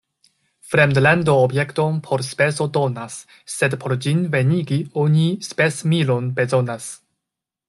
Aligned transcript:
Fremdlando 0.69 1.35
objekton 1.41 1.99
por 2.07 2.23
speso 2.29 2.67
donas, 2.79 3.19
sed 3.57 3.77
por 3.85 3.95
ĝin 4.07 4.25
venigi, 4.37 4.83
oni 5.05 5.29
spesmilon 5.53 6.33
bezonas. 6.41 6.91